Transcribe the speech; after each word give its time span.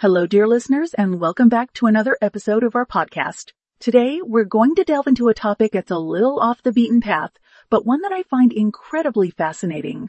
Hello, 0.00 0.28
dear 0.28 0.46
listeners, 0.46 0.94
and 0.94 1.18
welcome 1.18 1.48
back 1.48 1.72
to 1.72 1.86
another 1.86 2.16
episode 2.22 2.62
of 2.62 2.76
our 2.76 2.86
podcast. 2.86 3.50
Today, 3.80 4.20
we're 4.22 4.44
going 4.44 4.76
to 4.76 4.84
delve 4.84 5.08
into 5.08 5.26
a 5.26 5.34
topic 5.34 5.72
that's 5.72 5.90
a 5.90 5.98
little 5.98 6.38
off 6.38 6.62
the 6.62 6.70
beaten 6.70 7.00
path, 7.00 7.32
but 7.68 7.84
one 7.84 8.02
that 8.02 8.12
I 8.12 8.22
find 8.22 8.52
incredibly 8.52 9.30
fascinating. 9.30 10.08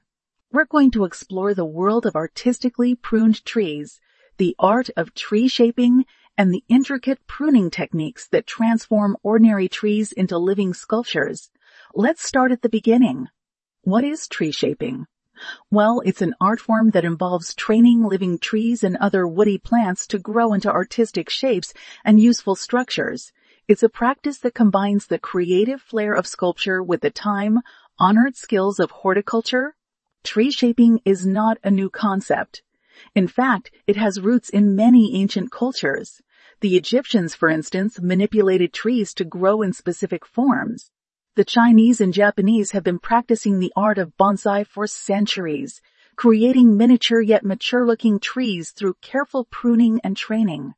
We're 0.52 0.68
going 0.68 0.92
to 0.92 1.06
explore 1.06 1.56
the 1.56 1.66
world 1.66 2.06
of 2.06 2.16
artistically 2.16 2.94
pruned 2.94 3.44
trees, 3.46 4.00
the 4.38 4.56
art 4.60 4.92
of 4.96 5.16
tree 5.16 5.48
shaping, 5.48 6.06
and 6.38 6.54
the 6.54 6.64
intricate 6.70 7.26
pruning 7.26 7.72
techniques 7.72 8.28
that 8.28 8.46
transform 8.46 9.18
ordinary 9.24 9.70
trees 9.70 10.12
into 10.12 10.38
living 10.38 10.76
sculptures. 10.76 11.50
Let's 11.96 12.22
start 12.22 12.52
at 12.52 12.62
the 12.62 12.70
beginning. 12.70 13.26
What 13.82 14.04
is 14.04 14.28
tree 14.28 14.52
shaping? 14.52 15.08
Well, 15.72 16.02
it's 16.06 16.22
an 16.22 16.36
art 16.42 16.60
form 16.60 16.90
that 16.92 17.06
involves 17.06 17.54
training 17.56 18.04
living 18.04 18.40
trees 18.40 18.84
and 18.84 18.98
other 18.98 19.28
woody 19.28 19.58
plants 19.58 20.06
to 20.08 20.20
grow 20.20 20.54
into 20.54 20.72
artistic 20.72 21.30
shapes 21.30 21.74
and 22.04 22.20
useful 22.20 22.56
structures. 22.56 23.32
It's 23.68 23.84
a 23.84 23.90
practice 23.90 24.40
that 24.40 24.56
combines 24.56 25.08
the 25.08 25.20
creative 25.20 25.82
flair 25.82 26.14
of 26.14 26.26
sculpture 26.26 26.82
with 26.82 27.02
the 27.02 27.12
time, 27.12 27.60
honored 28.00 28.36
skills 28.36 28.80
of 28.80 28.92
horticulture. 28.92 29.76
Tree 30.24 30.52
shaping 30.52 31.00
is 31.06 31.26
not 31.26 31.58
a 31.64 31.72
new 31.72 31.90
concept. 31.90 32.64
In 33.16 33.28
fact, 33.28 33.72
it 33.88 33.96
has 33.96 34.20
roots 34.20 34.50
in 34.50 34.76
many 34.76 35.16
ancient 35.16 35.52
cultures. 35.52 36.22
The 36.62 36.76
Egyptians, 36.76 37.36
for 37.36 37.48
instance, 37.48 38.02
manipulated 38.02 38.74
trees 38.74 39.14
to 39.14 39.24
grow 39.24 39.62
in 39.62 39.72
specific 39.72 40.26
forms. 40.26 40.92
The 41.40 41.46
Chinese 41.46 42.02
and 42.02 42.14
Japanese 42.14 42.72
have 42.72 42.84
been 42.84 43.00
practicing 43.00 43.60
the 43.60 43.72
art 43.74 43.98
of 43.98 44.18
bonsai 44.18 44.68
for 44.68 44.88
centuries, 44.88 45.82
creating 46.18 46.76
miniature 46.76 47.22
yet 47.22 47.46
mature 47.46 47.88
looking 47.88 48.20
trees 48.20 48.72
through 48.72 48.96
careful 49.00 49.46
pruning 49.46 50.02
and 50.04 50.18
training. 50.18 50.74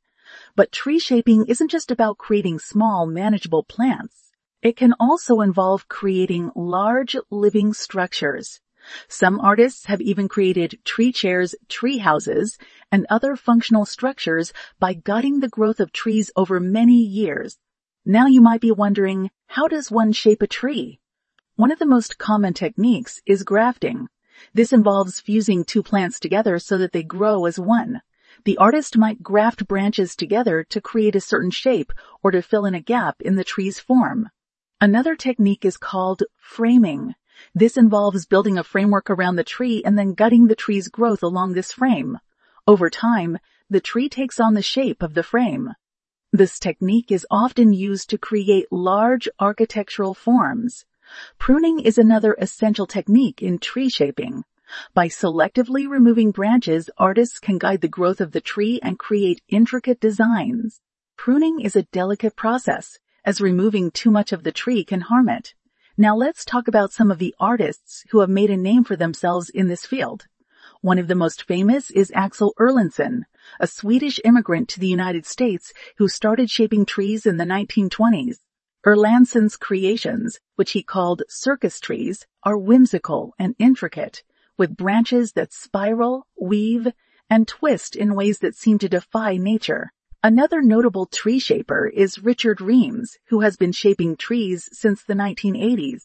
But 0.56 0.72
tree 0.72 1.00
shaping 1.00 1.48
isn't 1.48 1.72
just 1.72 1.90
about 1.90 2.20
creating 2.20 2.60
small, 2.60 3.08
manageable 3.08 3.64
plants. 3.64 4.34
It 4.62 4.78
can 4.78 4.94
also 5.00 5.42
involve 5.42 5.88
creating 5.88 6.52
large, 6.56 7.18
living 7.32 7.74
structures. 7.74 8.62
Some 9.08 9.40
artists 9.40 9.88
have 9.88 10.00
even 10.00 10.28
created 10.28 10.78
tree 10.86 11.12
chairs, 11.12 11.56
tree 11.70 11.98
houses, 11.98 12.60
and 12.92 13.08
other 13.10 13.36
functional 13.36 13.88
structures 13.88 14.54
by 14.80 14.94
guiding 14.94 15.40
the 15.40 15.50
growth 15.50 15.80
of 15.80 15.92
trees 15.92 16.30
over 16.36 16.60
many 16.60 17.02
years. 17.02 17.58
Now 18.06 18.26
you 18.26 18.42
might 18.42 18.62
be 18.62 18.72
wondering, 18.72 19.32
how 19.56 19.68
does 19.68 19.92
one 19.92 20.14
shape 20.14 20.42
a 20.42 20.48
tree? 20.48 20.98
One 21.58 21.74
of 21.74 21.80
the 21.80 21.86
most 21.86 22.18
common 22.18 22.54
techniques 22.54 23.22
is 23.26 23.44
grafting. 23.44 24.08
This 24.54 24.72
involves 24.72 25.20
fusing 25.20 25.66
two 25.66 25.84
plants 25.84 26.22
together 26.22 26.58
so 26.58 26.78
that 26.78 26.94
they 26.94 27.04
grow 27.04 27.46
as 27.46 27.60
one. 27.60 28.02
The 28.46 28.58
artist 28.58 28.98
might 28.98 29.22
graft 29.22 29.68
branches 29.68 30.16
together 30.16 30.64
to 30.70 30.80
create 30.80 31.18
a 31.18 31.20
certain 31.20 31.52
shape 31.52 31.92
or 32.24 32.32
to 32.32 32.42
fill 32.42 32.66
in 32.66 32.74
a 32.74 32.80
gap 32.80 33.18
in 33.20 33.36
the 33.36 33.44
tree's 33.44 33.78
form. 33.78 34.30
Another 34.80 35.18
technique 35.18 35.66
is 35.66 35.76
called 35.76 36.24
framing. 36.40 37.14
This 37.54 37.76
involves 37.76 38.26
building 38.26 38.58
a 38.58 38.64
framework 38.64 39.10
around 39.10 39.36
the 39.36 39.44
tree 39.44 39.84
and 39.84 40.00
then 40.00 40.14
gutting 40.14 40.48
the 40.48 40.56
tree's 40.56 40.88
growth 40.88 41.24
along 41.24 41.56
this 41.56 41.74
frame. 41.74 42.20
Over 42.66 42.90
time, 42.90 43.38
the 43.70 43.82
tree 43.82 44.08
takes 44.08 44.40
on 44.40 44.54
the 44.54 44.62
shape 44.62 45.04
of 45.04 45.14
the 45.14 45.24
frame. 45.24 45.74
This 46.34 46.60
technique 46.60 47.12
is 47.12 47.28
often 47.30 47.74
used 47.74 48.10
to 48.10 48.18
create 48.18 48.72
large 48.72 49.28
architectural 49.38 50.14
forms. 50.14 50.86
Pruning 51.38 51.82
is 51.82 51.98
another 51.98 52.38
essential 52.40 52.88
technique 52.88 53.42
in 53.42 53.60
tree 53.60 53.90
shaping. 53.90 54.46
By 54.94 55.10
selectively 55.10 55.90
removing 55.90 56.32
branches, 56.32 56.90
artists 56.98 57.38
can 57.38 57.58
guide 57.58 57.82
the 57.82 57.90
growth 57.90 58.22
of 58.22 58.32
the 58.32 58.40
tree 58.40 58.80
and 58.82 58.98
create 58.98 59.42
intricate 59.50 60.00
designs. 60.00 60.80
Pruning 61.18 61.60
is 61.60 61.76
a 61.76 61.84
delicate 61.84 62.38
process, 62.38 62.98
as 63.26 63.42
removing 63.42 63.92
too 63.92 64.10
much 64.10 64.32
of 64.32 64.44
the 64.44 64.54
tree 64.54 64.86
can 64.86 65.02
harm 65.02 65.28
it. 65.28 65.54
Now 65.98 66.16
let's 66.16 66.46
talk 66.46 66.70
about 66.70 66.94
some 66.94 67.12
of 67.12 67.20
the 67.20 67.36
artists 67.42 68.06
who 68.12 68.22
have 68.22 68.30
made 68.30 68.50
a 68.50 68.56
name 68.56 68.86
for 68.86 68.96
themselves 68.96 69.50
in 69.50 69.68
this 69.68 69.86
field. 69.86 70.28
One 70.80 70.98
of 70.98 71.10
the 71.10 71.16
most 71.16 71.44
famous 71.44 71.92
is 71.92 72.10
Axel 72.16 72.54
Erlandson, 72.58 73.24
a 73.60 73.68
Swedish 73.68 74.20
immigrant 74.24 74.70
to 74.70 74.80
the 74.80 74.88
United 74.88 75.26
States 75.26 75.74
who 75.98 76.08
started 76.08 76.50
shaping 76.50 76.86
trees 76.86 77.26
in 77.26 77.38
the 77.38 77.44
1920s. 77.46 78.38
Erlandson's 78.86 79.58
creations, 79.58 80.40
which 80.56 80.72
he 80.72 80.82
called 80.82 81.24
circus 81.28 81.80
trees, 81.80 82.26
are 82.44 82.58
whimsical 82.58 83.34
and 83.38 83.56
intricate, 83.60 84.24
with 84.58 84.76
branches 84.76 85.34
that 85.34 85.54
spiral, 85.54 86.26
weave, 86.40 86.88
and 87.30 87.48
twist 87.48 87.96
in 87.96 88.16
ways 88.16 88.40
that 88.40 88.56
seem 88.56 88.78
to 88.80 88.90
defy 88.90 89.38
nature. 89.38 89.92
Another 90.24 90.62
notable 90.62 91.06
tree 91.06 91.40
shaper 91.40 91.88
is 91.88 92.24
Richard 92.24 92.62
Reames, 92.62 93.18
who 93.30 93.40
has 93.40 93.58
been 93.58 93.72
shaping 93.72 94.16
trees 94.16 94.70
since 94.72 95.04
the 95.04 95.14
1980s. 95.14 96.04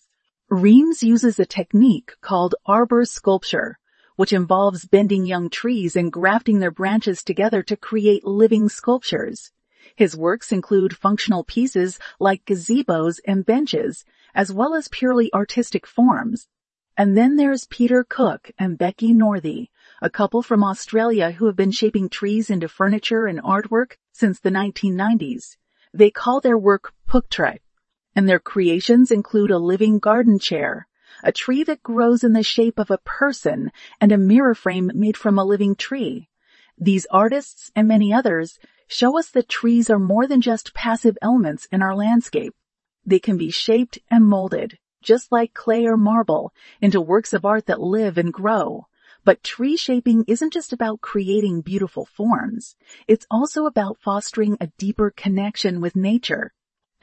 Reames 0.48 1.02
uses 1.02 1.38
a 1.38 1.44
technique 1.44 2.12
called 2.20 2.54
arbor 2.64 3.04
sculpture, 3.04 3.78
which 4.16 4.32
involves 4.32 4.86
bending 4.86 5.24
young 5.24 5.48
trees 5.48 5.94
and 5.94 6.12
grafting 6.12 6.58
their 6.58 6.70
branches 6.70 7.22
together 7.22 7.62
to 7.62 7.76
create 7.76 8.24
living 8.24 8.68
sculptures. 8.68 9.52
His 9.94 10.16
works 10.16 10.52
include 10.52 10.96
functional 10.96 11.44
pieces 11.44 11.98
like 12.18 12.44
gazebos 12.44 13.20
and 13.26 13.46
benches, 13.46 14.04
as 14.34 14.52
well 14.52 14.74
as 14.74 14.88
purely 14.88 15.32
artistic 15.32 15.86
forms. 15.86 16.48
And 16.96 17.16
then 17.16 17.36
there's 17.36 17.66
Peter 17.66 18.04
Cook 18.08 18.50
and 18.58 18.78
Becky 18.78 19.12
Northey, 19.12 19.68
a 20.00 20.10
couple 20.10 20.42
from 20.42 20.64
Australia 20.64 21.30
who 21.30 21.46
have 21.46 21.56
been 21.56 21.70
shaping 21.70 22.08
trees 22.08 22.50
into 22.50 22.68
furniture 22.68 23.26
and 23.26 23.40
artwork 23.42 23.98
since 24.12 24.40
the 24.40 24.50
1990s. 24.50 25.56
They 25.92 26.10
call 26.10 26.40
their 26.40 26.58
work 26.58 26.92
Pooktre, 27.06 27.58
and 28.14 28.28
their 28.28 28.40
creations 28.40 29.10
include 29.10 29.50
a 29.50 29.58
living 29.58 29.98
garden 29.98 30.38
chair, 30.38 30.86
a 31.22 31.32
tree 31.32 31.64
that 31.64 31.82
grows 31.82 32.24
in 32.24 32.32
the 32.32 32.42
shape 32.42 32.78
of 32.78 32.90
a 32.90 32.98
person, 32.98 33.70
and 34.00 34.12
a 34.12 34.18
mirror 34.18 34.54
frame 34.54 34.90
made 34.94 35.16
from 35.16 35.38
a 35.38 35.44
living 35.44 35.74
tree. 35.74 36.28
These 36.78 37.06
artists 37.10 37.70
and 37.74 37.88
many 37.88 38.12
others 38.12 38.58
show 38.86 39.18
us 39.18 39.30
that 39.30 39.48
trees 39.48 39.90
are 39.90 39.98
more 39.98 40.26
than 40.26 40.40
just 40.40 40.74
passive 40.74 41.16
elements 41.22 41.66
in 41.72 41.82
our 41.82 41.94
landscape. 41.94 42.54
They 43.04 43.18
can 43.18 43.36
be 43.36 43.50
shaped 43.50 43.98
and 44.10 44.24
molded, 44.24 44.78
just 45.02 45.30
like 45.30 45.54
clay 45.54 45.86
or 45.86 45.96
marble, 45.96 46.52
into 46.80 47.00
works 47.00 47.32
of 47.32 47.44
art 47.44 47.66
that 47.66 47.80
live 47.80 48.18
and 48.18 48.32
grow. 48.32 48.86
But 49.24 49.42
tree 49.42 49.76
shaping 49.76 50.24
isn't 50.28 50.52
just 50.52 50.72
about 50.72 51.00
creating 51.00 51.62
beautiful 51.62 52.04
forms. 52.04 52.76
It's 53.08 53.26
also 53.30 53.66
about 53.66 53.98
fostering 53.98 54.56
a 54.60 54.70
deeper 54.78 55.10
connection 55.10 55.80
with 55.80 55.96
nature. 55.96 56.52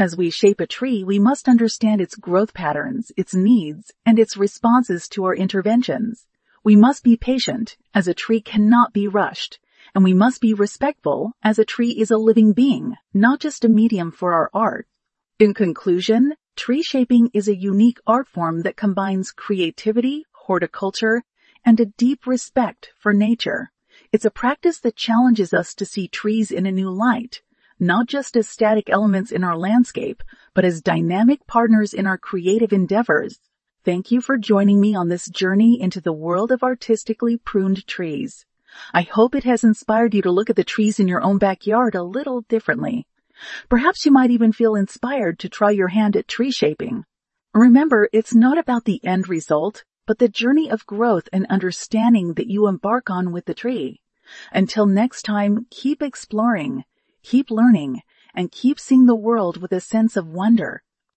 As 0.03 0.17
we 0.17 0.29
shape 0.31 0.59
a 0.59 0.67
tree, 0.67 1.01
we 1.01 1.17
must 1.17 1.47
understand 1.47 2.01
its 2.01 2.17
growth 2.17 2.53
patterns, 2.53 3.13
its 3.15 3.33
needs, 3.33 3.93
and 4.05 4.19
its 4.19 4.35
responses 4.35 5.07
to 5.07 5.23
our 5.23 5.33
interventions. 5.33 6.27
We 6.61 6.75
must 6.75 7.05
be 7.05 7.15
patient, 7.15 7.77
as 7.93 8.05
a 8.05 8.13
tree 8.13 8.41
cannot 8.41 8.91
be 8.91 9.07
rushed, 9.07 9.59
and 9.95 10.03
we 10.03 10.13
must 10.13 10.41
be 10.41 10.53
respectful, 10.53 11.31
as 11.41 11.57
a 11.57 11.63
tree 11.63 11.91
is 11.91 12.11
a 12.11 12.17
living 12.17 12.51
being, 12.51 12.97
not 13.13 13.39
just 13.39 13.63
a 13.63 13.69
medium 13.69 14.11
for 14.11 14.33
our 14.33 14.49
art. 14.53 14.87
In 15.39 15.53
conclusion, 15.53 16.33
tree 16.57 16.83
shaping 16.83 17.29
is 17.33 17.47
a 17.47 17.55
unique 17.55 18.01
art 18.05 18.27
form 18.27 18.63
that 18.63 18.75
combines 18.75 19.31
creativity, 19.31 20.25
horticulture, 20.33 21.23
and 21.63 21.79
a 21.79 21.85
deep 21.85 22.27
respect 22.27 22.91
for 22.99 23.13
nature. 23.13 23.71
It's 24.11 24.25
a 24.25 24.31
practice 24.31 24.79
that 24.79 24.97
challenges 24.97 25.53
us 25.53 25.73
to 25.75 25.85
see 25.85 26.09
trees 26.09 26.51
in 26.51 26.65
a 26.65 26.73
new 26.73 26.89
light, 26.89 27.41
not 27.83 28.07
just 28.07 28.35
as 28.35 28.49
static 28.49 28.89
elements 28.89 29.31
in 29.31 29.43
our 29.43 29.57
landscape, 29.57 30.23
but 30.53 30.65
as 30.65 30.81
dynamic 30.81 31.45
partners 31.45 31.93
in 31.93 32.07
our 32.07 32.17
creative 32.17 32.73
endeavors. 32.73 33.39
Thank 33.83 34.11
you 34.11 34.21
for 34.21 34.37
joining 34.37 34.79
me 34.79 34.95
on 34.95 35.09
this 35.09 35.27
journey 35.27 35.79
into 35.79 35.99
the 35.99 36.13
world 36.13 36.51
of 36.51 36.63
artistically 36.63 37.37
pruned 37.37 37.85
trees. 37.85 38.45
I 38.93 39.01
hope 39.01 39.35
it 39.35 39.43
has 39.43 39.63
inspired 39.63 40.13
you 40.13 40.21
to 40.21 40.31
look 40.31 40.49
at 40.49 40.55
the 40.55 40.63
trees 40.63 40.99
in 40.99 41.07
your 41.07 41.21
own 41.21 41.37
backyard 41.37 41.93
a 41.93 42.01
little 42.01 42.41
differently. 42.41 43.05
Perhaps 43.67 44.05
you 44.05 44.11
might 44.11 44.31
even 44.31 44.53
feel 44.53 44.75
inspired 44.75 45.37
to 45.39 45.49
try 45.49 45.71
your 45.71 45.89
hand 45.89 46.15
at 46.15 46.27
tree 46.27 46.51
shaping. 46.51 47.03
Remember, 47.53 48.09
it's 48.13 48.33
not 48.33 48.57
about 48.57 48.85
the 48.85 49.03
end 49.03 49.27
result, 49.27 49.83
but 50.07 50.17
the 50.17 50.29
journey 50.29 50.71
of 50.71 50.85
growth 50.85 51.27
and 51.33 51.45
understanding 51.47 52.33
that 52.35 52.47
you 52.47 52.67
embark 52.67 53.09
on 53.09 53.31
with 53.31 53.45
the 53.45 53.53
tree. 53.53 54.01
Until 54.51 54.85
next 54.85 55.23
time, 55.23 55.67
keep 55.69 56.01
exploring, 56.01 56.83
keep 57.23 57.49
learning, 57.49 58.01
and 58.35 58.51
keep 58.51 58.79
seeing 58.79 59.05
the 59.05 59.15
world 59.15 59.61
with 59.61 59.71
a 59.71 59.79
sense 59.79 60.15
of 60.15 60.27
wonder. 60.27 60.83